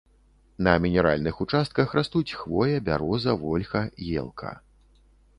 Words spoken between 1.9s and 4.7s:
растуць хвоя, бяроза, вольха, елка.